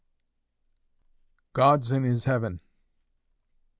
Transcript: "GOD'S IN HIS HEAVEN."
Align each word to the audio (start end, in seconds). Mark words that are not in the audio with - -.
"GOD'S 1.53 1.91
IN 1.91 2.05
HIS 2.05 2.23
HEAVEN." 2.23 2.59